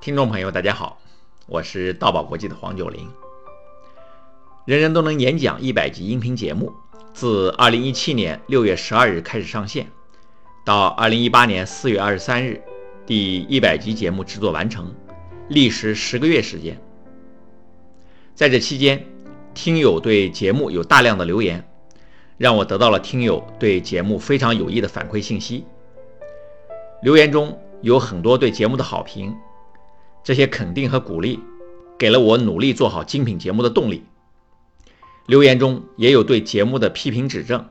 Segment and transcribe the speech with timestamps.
[0.00, 1.00] 听众朋友，大家好，
[1.46, 3.08] 我是道宝国际的黄九龄。
[4.64, 6.72] 人人都能演讲一百集音频节目，
[7.12, 9.88] 自二零一七年六月十二日开始上线，
[10.64, 12.62] 到二零一八年四月二十三日，
[13.04, 14.94] 第一百集节目制作完成，
[15.48, 16.80] 历时十个月时间。
[18.36, 19.04] 在这期间，
[19.52, 21.68] 听友对节目有大量的留言，
[22.36, 25.66] 让我得到了听友对节目非常有益的反馈信息。
[27.02, 29.34] 留言中有很多对节目的好评。
[30.24, 31.40] 这些肯定和鼓励，
[31.98, 34.04] 给了我努力做好精品节目的动力。
[35.26, 37.68] 留言中也有对节目的批评指正，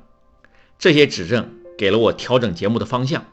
[0.80, 3.26] 这些指正给了我调整节目的方向。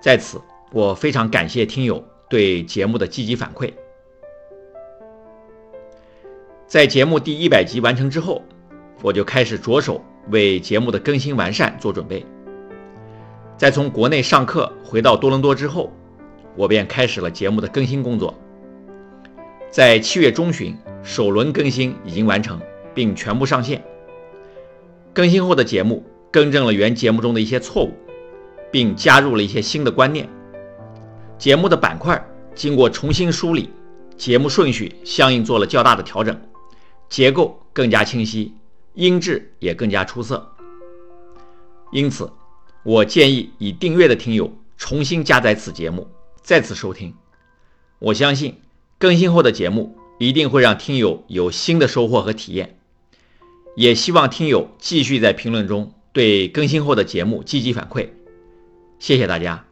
[0.00, 0.40] 在此，
[0.72, 3.72] 我非常感谢听友对节目的积极反馈。
[6.66, 8.42] 在节目第一百集完成之后，
[9.02, 12.24] 我就开始着手为节目的更新完善做准备。
[13.60, 15.92] 在从国内上课回到多伦多之后。
[16.56, 18.34] 我便开始了节目的更新工作。
[19.70, 22.58] 在七月中旬，首轮更新已经完成，
[22.92, 23.84] 并全部上线。
[25.12, 27.92] 更新后的节目更正了原节目中的一些错误，
[28.72, 30.28] 并加入了一些新的观念。
[31.38, 32.20] 节目的板块
[32.54, 33.70] 经过重新梳理，
[34.16, 36.36] 节目顺序相应做了较大的调整，
[37.08, 38.54] 结构更加清晰，
[38.94, 40.50] 音质也更加出色。
[41.92, 42.30] 因此，
[42.82, 46.08] 我建议已订阅的听友重新加载此节目。
[46.42, 47.14] 再次收听，
[47.98, 48.60] 我相信
[48.98, 52.78] 更新后的节目一定会让听友有新的收获和体验。
[53.76, 58.08] 也希望听友继续在评论中对更新后的节目积极反馈，
[58.98, 59.64] 谢谢大家。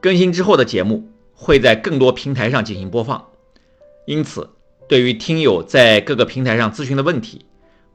[0.00, 3.26] 更新之后的节目会在更多平台上进行播放，
[4.06, 4.48] 因此
[4.88, 7.44] 对于听友在各个平台上咨询的问题，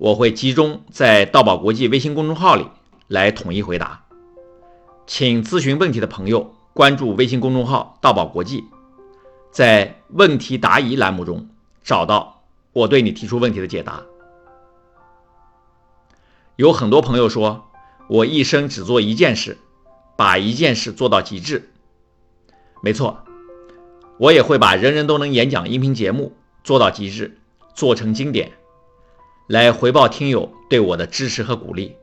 [0.01, 2.65] 我会集中在道宝国际微信公众号里
[3.07, 4.03] 来统一回答。
[5.05, 8.63] 请咨询问题的朋友关注微信公众号“道宝国际”，
[9.53, 11.47] 在“问题答疑”栏目中
[11.83, 12.41] 找到
[12.73, 14.01] 我对你提出问题的解答。
[16.55, 17.69] 有很多朋友说，
[18.07, 19.59] 我一生只做一件事，
[20.17, 21.69] 把一件事做到极致。
[22.81, 23.19] 没错，
[24.17, 27.37] 我也会把人人都能演讲音频节目做到极致，
[27.75, 28.53] 做成经典，
[29.51, 31.93] 来回报听友对我的支持和鼓励，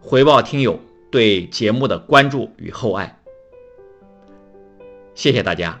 [0.00, 0.78] 回报听友。
[1.10, 3.20] 对节目的关注与厚爱，
[5.14, 5.80] 谢谢大家。